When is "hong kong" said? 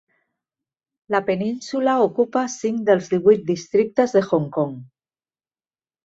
4.31-4.73